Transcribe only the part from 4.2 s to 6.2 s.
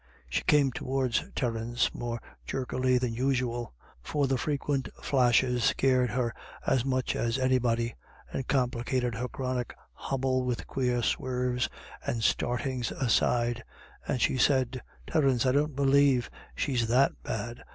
the frequent flashes scared